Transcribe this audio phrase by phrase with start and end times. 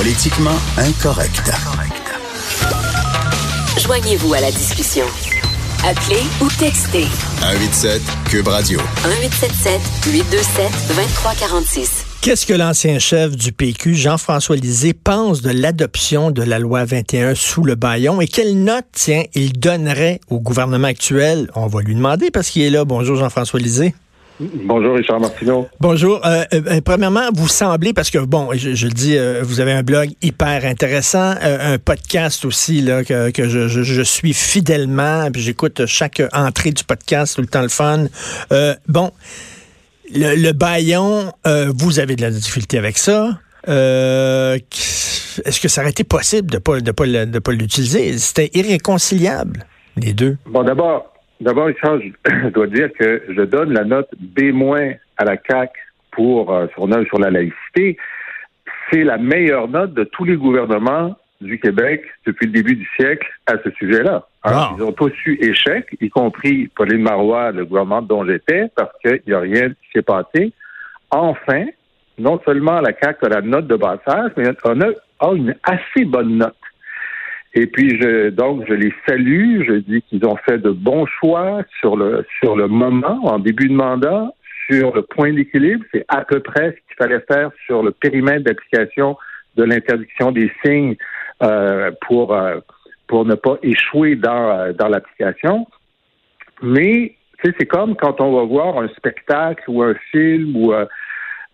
[0.00, 1.52] Politiquement incorrect.
[3.78, 5.04] Joignez-vous à la discussion.
[5.86, 7.04] Appelez ou textez
[7.42, 8.00] 187
[8.30, 8.78] Cube Radio.
[9.04, 12.06] 1877 827 2346.
[12.22, 17.34] Qu'est-ce que l'ancien chef du PQ, Jean-François Lisée, pense de l'adoption de la loi 21
[17.34, 21.50] sous le baillon et quelle note, tiens, il donnerait au gouvernement actuel?
[21.54, 22.86] On va lui demander parce qu'il est là.
[22.86, 23.94] Bonjour Jean-François Lisée.
[24.40, 25.68] Bonjour Richard Martineau.
[25.80, 26.24] Bonjour.
[26.24, 29.60] Euh, euh, euh, premièrement, vous semblez, parce que bon, je, je le dis, euh, vous
[29.60, 34.32] avez un blog hyper intéressant, un podcast aussi là que, que je, je, je suis
[34.32, 38.06] fidèlement, puis j'écoute chaque entrée du podcast, tout le temps le fun.
[38.88, 39.10] Bon,
[40.14, 41.32] le, le baillon,
[41.76, 43.38] vous avez de la difficulté avec ça.
[43.66, 48.16] Est-ce que ça aurait été possible de ne pas, de pas, de pas l'utiliser?
[48.16, 49.66] C'était irréconciliable,
[49.98, 50.38] les deux.
[50.46, 51.09] Bon, d'abord,
[51.40, 55.72] d'abord, Richard, je, dois dire que je donne la note B- à la CAC
[56.12, 57.96] pour euh, son œuvre sur la laïcité.
[58.90, 63.26] C'est la meilleure note de tous les gouvernements du Québec depuis le début du siècle
[63.46, 64.26] à ce sujet-là.
[64.44, 64.76] Wow.
[64.76, 69.22] Ils ont tous eu échec, y compris Pauline Marois, le gouvernement dont j'étais, parce qu'il
[69.26, 70.52] n'y a rien qui s'est passé.
[71.10, 71.66] Enfin,
[72.18, 74.88] non seulement la CAC a la note de passage, mais on a,
[75.20, 76.54] a une assez bonne note.
[77.54, 81.62] Et puis je donc je les salue, je dis qu'ils ont fait de bons choix
[81.80, 84.32] sur le sur le moment en début de mandat,
[84.70, 88.44] sur le point d'équilibre, c'est à peu près ce qu'il fallait faire sur le périmètre
[88.44, 89.16] d'application
[89.56, 90.96] de l'interdiction des signes
[91.42, 92.60] euh, pour euh,
[93.08, 95.66] pour ne pas échouer dans euh, dans l'application.
[96.62, 100.86] Mais c'est comme quand on va voir un spectacle ou un film ou euh,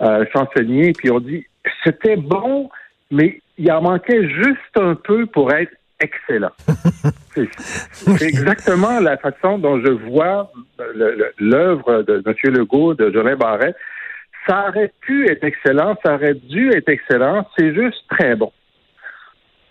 [0.03, 1.47] euh, s'enseigner, puis on dit
[1.85, 2.69] c'était bon,
[3.11, 6.51] mais il en manquait juste un peu pour être excellent.
[7.35, 10.51] c'est exactement la façon dont je vois
[11.39, 12.55] l'œuvre de M.
[12.55, 13.77] Legault, de Jolin Barrette.
[14.47, 18.53] Ça aurait pu être excellent, ça aurait dû être excellent, c'est juste très bon.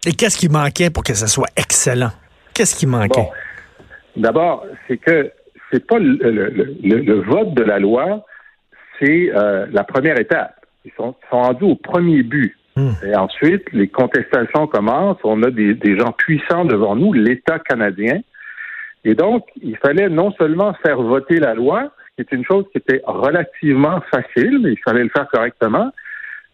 [0.06, 2.12] Et qu'est-ce qui manquait pour que ça soit excellent?
[2.53, 3.22] Qu'est-ce qui manquait?
[3.22, 3.30] Bon.
[4.18, 5.31] D'abord, c'est que
[5.72, 8.25] c'est pas le, le- le- le- le vote de la loi,
[9.00, 10.56] c'est euh, la première étape.
[10.85, 12.56] Ils sont, sont rendus au premier but.
[12.75, 12.91] Hmm.
[13.06, 15.19] Et ensuite, les contestations commencent.
[15.24, 18.19] On a des, gens puissants devant nous, l'État canadien.
[19.06, 22.80] Et donc, il fallait non seulement faire voter la loi, qui est une chose qui
[22.80, 25.91] était relativement facile, mais il fallait le faire correctement,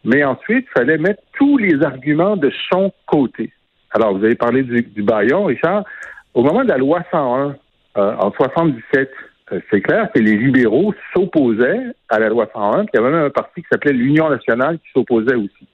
[0.03, 3.51] mais ensuite, il fallait mettre tous les arguments de son côté.
[3.91, 5.85] Alors, vous avez parlé du, du baillon, Richard.
[6.33, 7.55] Au moment de la loi 101,
[7.97, 9.09] euh, en 77,
[9.51, 13.11] euh, c'est clair que les libéraux s'opposaient à la loi 101, puis il y avait
[13.11, 15.67] même un parti qui s'appelait l'Union nationale qui s'opposait aussi.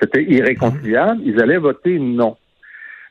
[0.00, 1.20] C'était irréconciliable.
[1.24, 2.36] Ils allaient voter non.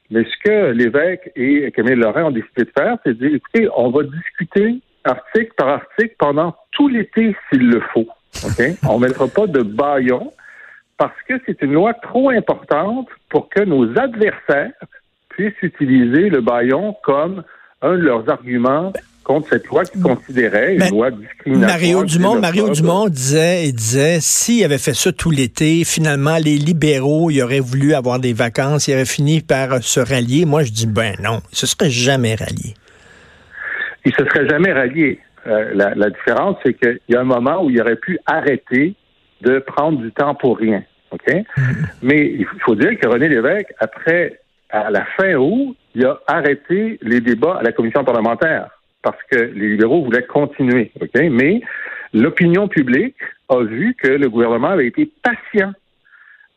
[0.10, 3.68] Mais ce que l'évêque et Camille Laurent ont décidé de faire, c'est de dire, écoutez,
[3.76, 8.08] on va discuter article par article pendant tout l'été s'il le faut.
[8.46, 8.64] OK?
[8.88, 10.34] on ne mettra pas de baillon
[10.98, 14.74] parce que c'est une loi trop importante pour que nos adversaires
[15.30, 17.44] puissent utiliser le baillon comme
[17.82, 18.92] un de leurs arguments
[19.28, 21.78] contre cette loi qu'ils considéraient une loi discriminatoire.
[21.78, 22.70] Mario Dumont, Mario.
[22.70, 27.60] Dumont disait, il disait, s'il avait fait ça tout l'été, finalement, les libéraux, ils auraient
[27.60, 30.46] voulu avoir des vacances, ils auraient fini par euh, se rallier.
[30.46, 32.74] Moi, je dis, ben non, ils se seraient jamais ralliés.
[34.06, 35.20] il se serait jamais rallié.
[35.46, 38.96] Euh, la, la différence, c'est qu'il y a un moment où il aurait pu arrêter
[39.42, 40.84] de prendre du temps pour rien.
[41.12, 41.34] OK?
[42.02, 44.40] Mais il faut dire que René Lévesque, après,
[44.70, 48.70] à la fin août, il a arrêté les débats à la commission parlementaire
[49.08, 50.92] parce que les libéraux voulaient continuer.
[51.00, 51.16] OK?
[51.32, 51.62] Mais
[52.14, 53.16] l'opinion publique
[53.48, 55.72] a vu que le gouvernement avait été patient,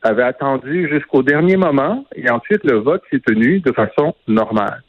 [0.01, 4.83] avait attendu jusqu'au dernier moment et ensuite le vote s'est tenu de façon normale.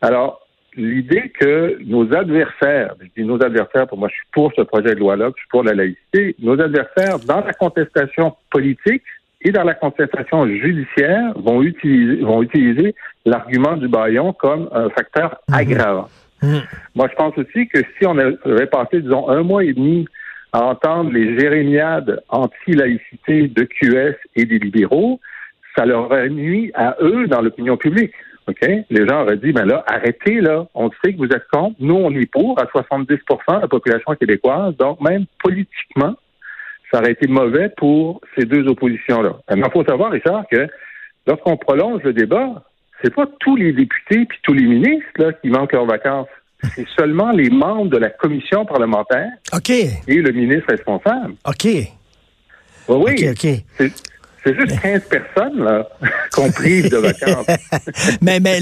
[0.00, 0.40] Alors,
[0.74, 4.96] l'idée que nos adversaires, je dis nos adversaires, pour moi, je suis pour ce projet
[4.96, 9.04] de loi-là, je suis pour la laïcité, nos adversaires, dans la contestation politique
[9.42, 15.36] et dans la contestation judiciaire, vont utiliser, vont utiliser l'argument du baillon comme un facteur
[15.52, 16.08] aggravant.
[16.42, 20.06] Moi, je pense aussi que si on avait passé, disons, un mois et demi
[20.52, 25.20] à entendre les jérémiades anti-laïcité de QS et des libéraux,
[25.76, 28.12] ça leur aurait nuit à eux dans l'opinion publique.
[28.48, 28.68] OK?
[28.90, 30.66] Les gens auraient dit, ben là, arrêtez, là.
[30.74, 31.76] On sait que vous êtes contre.
[31.80, 34.76] Nous, on est pour à 70% de la population québécoise.
[34.76, 36.14] Donc, même politiquement,
[36.92, 39.32] ça aurait été mauvais pour ces deux oppositions-là.
[39.50, 40.68] Maintenant, il faut savoir, Richard, que
[41.26, 42.62] lorsqu'on prolonge le débat,
[43.02, 46.28] c'est pas tous les députés puis tous les ministres là, qui manquent leurs vacances.
[46.74, 51.34] C'est seulement les membres de la commission parlementaire OK, et le ministre responsable.
[51.46, 51.88] OK, Oui,
[52.88, 53.28] oui.
[53.28, 53.46] OK,
[53.80, 53.90] OK.
[54.46, 55.88] C'est- juste 15 personnes, là,
[56.32, 57.46] qu'on prive de vacances.
[58.22, 58.60] mais mais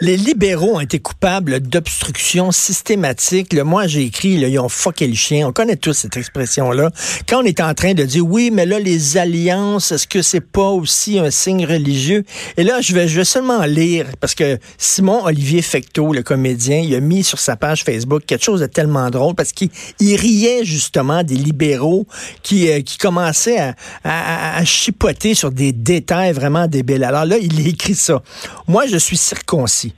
[0.00, 3.52] les libéraux ont été coupables d'obstruction systématique.
[3.52, 5.46] Le, moi, j'ai écrit, là, ils ont fucké le chien.
[5.46, 6.90] On connaît tous cette expression-là.
[7.28, 10.40] Quand on est en train de dire, oui, mais là, les alliances, est-ce que c'est
[10.40, 12.24] pas aussi un signe religieux?
[12.56, 16.78] Et là, je vais, je vais seulement lire, parce que Simon Olivier Fecteau, le comédien,
[16.78, 19.70] il a mis sur sa page Facebook quelque chose de tellement drôle, parce qu'il
[20.00, 22.06] riait justement des libéraux
[22.42, 27.04] qui, euh, qui commençaient à, à, à chipoter sur des détails vraiment débiles.
[27.04, 28.22] Alors là, il écrit ça.
[28.66, 29.94] Moi, je suis circoncis.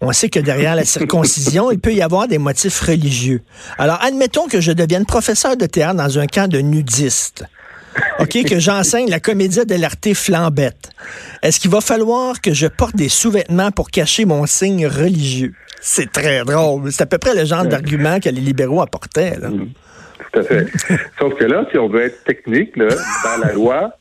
[0.00, 3.40] On sait que derrière la circoncision, il peut y avoir des motifs religieux.
[3.78, 7.44] Alors, admettons que je devienne professeur de théâtre dans un camp de nudistes.
[8.18, 10.90] OK, que j'enseigne la comédie de l'arté flambette.
[11.42, 15.54] Est-ce qu'il va falloir que je porte des sous-vêtements pour cacher mon signe religieux?
[15.80, 16.90] C'est très drôle.
[16.90, 19.38] C'est à peu près le genre d'argument que les libéraux apportaient.
[19.38, 19.48] Là.
[19.48, 19.70] Mm.
[20.32, 20.66] Tout à fait.
[21.18, 23.96] Sauf que là, si on veut être technique, dans la loi,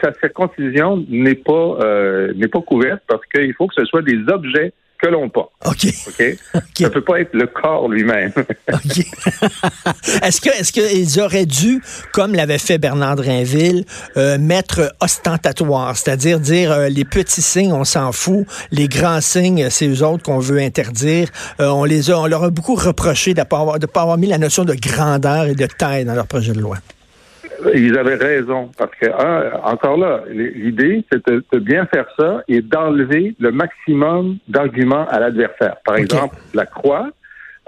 [0.00, 4.18] sa circoncision n'est pas euh, n'est pas couverte parce qu'il faut que ce soit des
[4.28, 5.52] objets que l'on porte.
[5.64, 5.86] OK.
[6.08, 6.36] OK?
[6.76, 8.32] Ça peut pas être le corps lui-même.
[8.72, 8.98] OK.
[10.24, 11.80] est-ce que est-ce qu'ils auraient dû,
[12.12, 13.84] comme l'avait fait Bernard Drinville,
[14.16, 19.70] euh, mettre ostentatoire, c'est-à-dire dire, euh, les petits signes, on s'en fout, les grands signes,
[19.70, 21.28] c'est eux autres qu'on veut interdire.
[21.60, 24.18] on les a, on leur a beaucoup reproché de ne pas avoir, de pas avoir
[24.18, 26.78] mis la notion de grandeur et de taille dans leur projet de loi.
[27.74, 29.08] Ils avaient raison, parce que,
[29.64, 35.76] encore là, l'idée, c'est de, bien faire ça et d'enlever le maximum d'arguments à l'adversaire.
[35.84, 37.10] Par exemple, la croix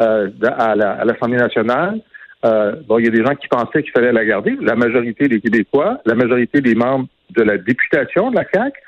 [0.01, 2.01] euh, à l'Assemblée nationale,
[2.45, 5.29] euh, bon, il y a des gens qui pensaient qu'il fallait la garder, la majorité
[5.29, 8.79] des Québécois, la majorité des membres de la députation de la CAQ,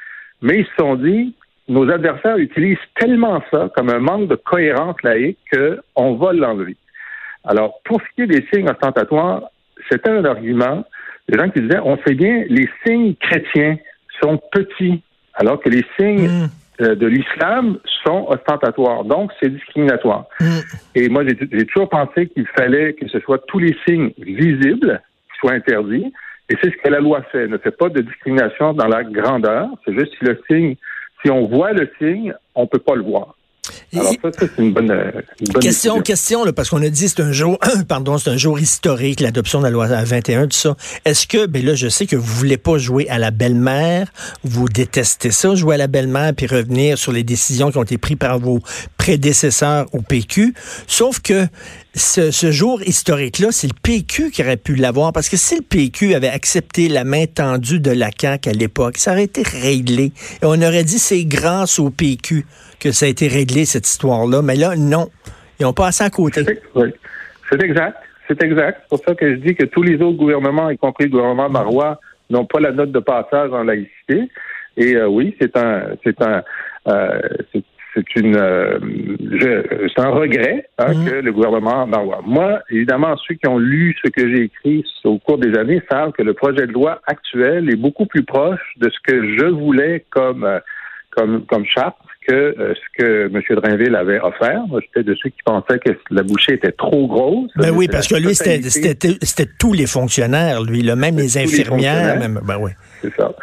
[0.41, 1.35] mais ils se sont dit,
[1.69, 6.77] nos adversaires utilisent tellement ça comme un manque de cohérence laïque qu'on va l'enlever.
[7.45, 9.43] Alors, pour ce qui est des signes ostentatoires,
[9.91, 10.85] c'était un argument.
[11.33, 13.79] Les gens qui disaient, on sait bien, les signes chrétiens
[14.21, 15.03] sont petits,
[15.33, 16.51] alors que les signes mm.
[16.83, 19.05] euh, de l'islam sont ostentatoires.
[19.05, 20.27] Donc, c'est discriminatoire.
[20.41, 20.59] Mm.
[20.95, 25.01] Et moi, j'ai toujours pensé qu'il fallait que ce soit tous les signes visibles
[25.33, 26.13] qui soient interdits.
[26.51, 27.45] Et c'est ce que la loi fait.
[27.45, 29.69] Elle ne fait pas de discrimination dans la grandeur.
[29.87, 30.77] C'est juste si le signe,
[31.25, 33.37] si on voit le signe, on peut pas le voir.
[33.95, 34.93] Alors ça, c'est une bonne,
[35.61, 39.61] question, question, parce qu'on a dit c'est un jour, pardon, c'est un jour historique, l'adoption
[39.61, 40.77] de la loi 21, tout ça.
[41.05, 44.09] Est-ce que, ben là, je sais que vous voulez pas jouer à la belle-mère,
[44.43, 47.99] vous détestez ça, jouer à la belle-mère puis revenir sur les décisions qui ont été
[47.99, 48.59] prises par vos
[48.99, 50.55] prédécesseurs au PQ.
[50.89, 51.47] Sauf que
[51.95, 56.15] ce, jour historique-là, c'est le PQ qui aurait pu l'avoir, parce que si le PQ
[56.15, 60.13] avait accepté la main tendue de la CAQ à l'époque, ça aurait été réglé.
[60.43, 62.45] Et on aurait dit c'est grâce au PQ
[62.81, 64.43] que ça a été réglé, cette histoire-là.
[64.43, 65.09] Mais là, non.
[65.61, 66.43] Ils ont passé à côté.
[67.51, 67.99] C'est exact.
[68.27, 68.81] C'est exact.
[68.83, 71.51] C'est pour ça que je dis que tous les autres gouvernements, y compris le gouvernement
[71.51, 72.01] Marois,
[72.31, 74.31] n'ont pas la note de passage en laïcité.
[74.77, 76.43] Et euh, oui, c'est un, c'est un,
[76.89, 77.21] euh,
[77.95, 78.79] c'est une, euh,
[79.95, 81.05] c'est un regret hein, mm.
[81.05, 81.87] que le gouvernement.
[82.25, 86.13] Moi, évidemment, ceux qui ont lu ce que j'ai écrit au cours des années savent
[86.13, 90.05] que le projet de loi actuel est beaucoup plus proche de ce que je voulais
[90.11, 90.49] comme
[91.11, 91.97] comme comme charte
[92.27, 93.43] que euh, ce que M.
[93.61, 94.63] Drainville avait offert.
[94.69, 97.51] Moi, j'étais de ceux qui pensaient que la bouchée était trop grosse.
[97.57, 102.19] Ben oui, parce que lui, c'était tous les fonctionnaires, lui, là, même les infirmières.
[102.19, 102.71] même, ben oui.
[103.03, 103.35] C'est ça.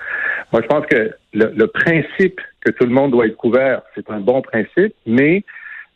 [0.52, 4.20] Moi, je pense que le, principe que tout le monde doit être couvert, c'est un
[4.20, 5.44] bon principe, mais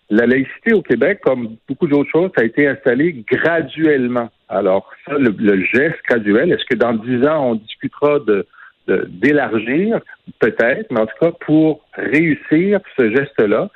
[0.09, 4.29] la laïcité au Québec, comme beaucoup d'autres choses, a été installé graduellement.
[4.49, 8.45] Alors, ça, le, le geste graduel, est-ce que dans dix ans, on discutera de
[8.87, 9.99] d'élargir,
[10.39, 13.69] peut-être, mais en tout cas, pour réussir ce geste-là,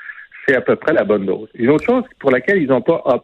[0.46, 1.50] c'est à peu près la bonne dose.
[1.56, 3.22] Une autre chose pour laquelle ils n'ont pas A+,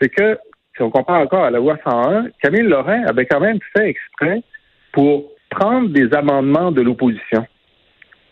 [0.00, 0.38] c'est que,
[0.76, 4.42] si on compare encore à la loi 101, Camille Lorrain avait quand même fait exprès
[4.92, 7.46] pour prendre des amendements de l'opposition,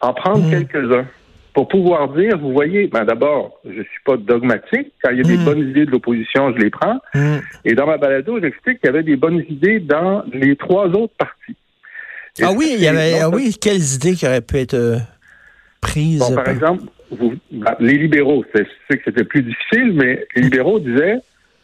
[0.00, 0.50] en prendre mmh.
[0.50, 1.06] quelques-uns,
[1.54, 4.92] pour pouvoir dire, vous voyez, ben d'abord, je suis pas dogmatique.
[5.02, 5.44] Quand il y a des mmh.
[5.44, 6.98] bonnes idées de l'opposition, je les prends.
[7.14, 7.36] Mmh.
[7.64, 11.14] Et dans ma balado, j'explique qu'il y avait des bonnes idées dans les trois autres
[11.18, 11.56] partis.
[12.40, 14.98] Ah oui, il y avait, ah oui, quelles idées qui auraient pu être euh,
[15.80, 16.22] prises?
[16.34, 18.64] par, exemple, ben, les libéraux, c'est
[18.96, 21.18] que c'était plus difficile, mais les libéraux disaient,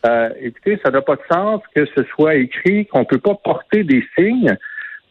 [0.07, 3.35] euh, écoutez, ça n'a pas de sens que ce soit écrit qu'on ne peut pas
[3.35, 4.57] porter des signes,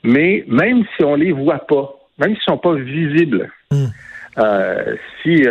[0.04, 3.86] mais même si on les voit pas, même s'ils sont pas visibles, hmm.
[4.38, 5.46] euh, si,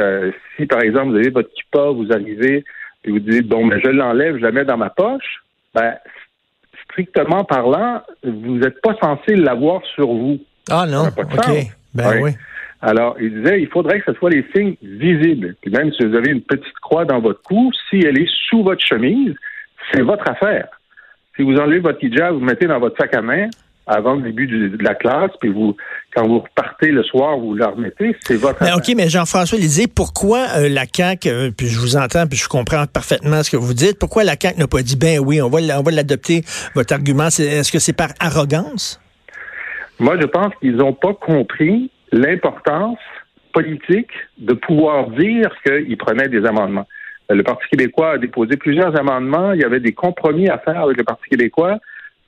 [0.57, 2.65] si par exemple vous avez votre kippa, vous arrivez
[3.05, 5.43] et vous dites bon, ben je l'enlève, je la mets dans ma poche,
[5.75, 5.95] ben
[6.85, 10.39] strictement parlant, vous n'êtes pas censé l'avoir sur vous.
[10.71, 11.73] Ah non, OK.
[11.95, 12.33] Ben oui.
[12.81, 15.55] Alors, il disait, il faudrait que ce soit les signes visibles.
[15.63, 18.65] Puis même si vous avez une petite croix dans votre cou, si elle est sous
[18.65, 19.35] votre chemise,
[19.93, 20.69] c'est votre affaire.
[21.37, 23.49] Si vous enlevez votre hijab, vous mettez dans votre sac à main,
[23.87, 25.77] avant le début du- de la classe, puis vous,
[26.15, 28.73] quand vous repartez le soir, vous la remettez, c'est votre Mais.
[28.73, 32.49] OK, mais Jean-François Lisée, pourquoi euh, la CAQ, euh, puis je vous entends, puis je
[32.49, 35.49] comprends parfaitement ce que vous dites, pourquoi la CAQ n'a pas dit, ben oui, on
[35.49, 36.43] va, on va l'adopter,
[36.75, 39.01] votre argument, c'est- est-ce que c'est par arrogance?
[39.99, 42.99] Moi, je pense qu'ils n'ont pas compris l'importance
[43.53, 46.87] politique de pouvoir dire qu'ils prenaient des amendements.
[47.31, 49.53] Euh, Le Parti québécois a déposé plusieurs amendements.
[49.53, 51.79] Il y avait des compromis à faire avec le Parti québécois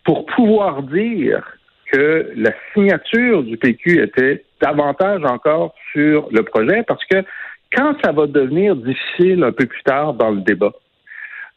[0.05, 1.57] pour pouvoir dire
[1.93, 7.25] que la signature du PQ était davantage encore sur le projet parce que
[7.73, 10.73] quand ça va devenir difficile un peu plus tard dans le débat,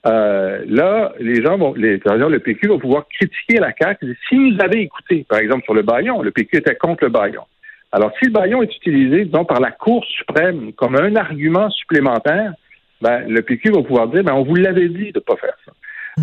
[0.05, 4.17] euh, là, les gens vont, les, le PQ va pouvoir critiquer la CAQ.
[4.29, 7.43] Si vous avez écouté, par exemple, sur le baillon, le PQ était contre le baillon.
[7.91, 12.53] Alors, si le baillon est utilisé, disons, par la Cour suprême comme un argument supplémentaire,
[13.01, 15.55] ben, le PQ va pouvoir dire, ben, on vous l'avait dit de ne pas faire
[15.65, 15.71] ça.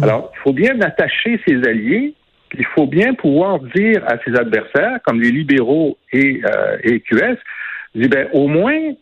[0.03, 2.15] Alors, il faut bien attacher ses alliés,
[2.49, 7.01] puis il faut bien pouvoir dire à ses adversaires, comme les libéraux et, euh, et
[7.01, 7.37] QS,
[7.95, 8.93] dire, ben, au moins,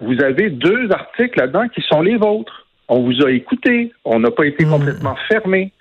[0.00, 2.66] vous avez deux articles là-dedans qui sont les vôtres.
[2.88, 5.72] On vous a écouté, on n'a pas été complètement fermé.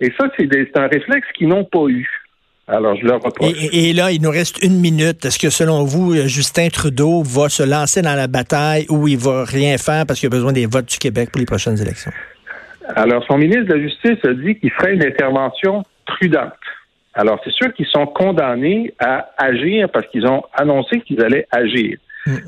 [0.00, 2.08] Et ça, c'est un réflexe qu'ils n'ont pas eu.
[2.66, 3.52] Alors, je leur reproche.
[3.62, 5.24] Et, et- et là, il nous reste une minute.
[5.24, 9.18] Est-ce que selon vous, euh, Justin Trudeau va se lancer dans la bataille ou il
[9.18, 12.12] va rien faire parce qu'il a besoin des votes du Québec pour les prochaines élections?
[13.02, 16.52] Alors, son ministre de la Justice a dit qu'il ferait une intervention prudente.
[17.14, 21.96] Alors, c'est sûr qu'ils sont condamnés à agir parce qu'ils ont annoncé qu'ils allaient agir.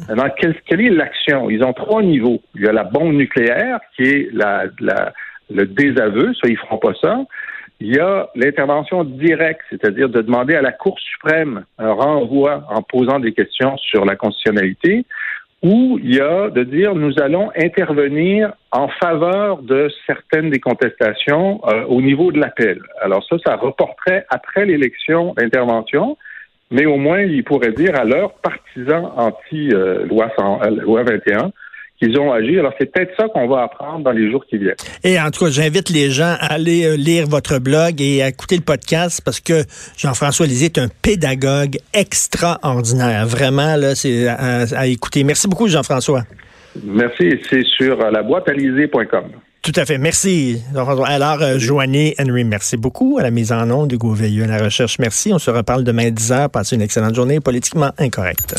[0.09, 1.49] Maintenant, quelle, quelle est l'action?
[1.49, 2.43] Ils ont trois niveaux.
[2.55, 5.13] Il y a la bombe nucléaire, qui est la, la-
[5.51, 7.15] le désaveu, ça, ils feront pas ça.
[7.81, 12.83] Il y a l'intervention directe, c'est-à-dire de demander à la Cour suprême un renvoi en
[12.83, 15.05] posant des questions sur la constitutionnalité,
[15.63, 21.61] ou il y a de dire nous allons intervenir en faveur de certaines des contestations
[21.69, 22.81] euh, au niveau de l'appel.
[23.01, 26.17] Alors ça, ça reporterait après l'élection d'intervention,
[26.71, 30.31] mais au moins ils pourraient dire à leurs partisans anti-loi
[30.85, 31.53] loi 21
[32.03, 32.59] qu'ils ont agi.
[32.59, 34.75] Alors c'est peut-être ça qu'on va apprendre dans les jours qui viennent.
[35.05, 38.29] Et en tout cas, j'invite les gens à aller euh, lire votre blog et à
[38.29, 39.63] écouter le podcast parce que
[39.97, 43.27] Jean-François Lisée est un pédagogue extraordinaire.
[43.27, 45.23] Vraiment, là, c'est à, à écouter.
[45.23, 46.25] Merci beaucoup, Jean-François.
[46.83, 47.39] Merci.
[47.49, 48.49] C'est sur euh, la boîte
[49.63, 49.99] Tout à fait.
[49.99, 50.61] Merci.
[50.75, 51.07] Jean-François.
[51.07, 54.59] Alors, euh, Joanie Henry, merci beaucoup à la mise en onde, Hugo Veilleux à la
[54.59, 54.99] recherche.
[54.99, 55.33] Merci.
[55.33, 56.49] On se reparle demain à 10h.
[56.49, 58.57] Passez une excellente journée politiquement incorrecte.